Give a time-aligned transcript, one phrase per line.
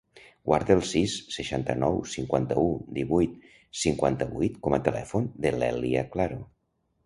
[0.51, 2.65] Guarda el sis, seixanta-nou, cinquanta-u,
[2.97, 3.37] divuit,
[3.85, 6.45] cinquanta-vuit com a telèfon de l'Èlia Claro.